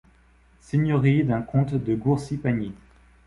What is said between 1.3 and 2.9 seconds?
comte de Gourcy-Pagny.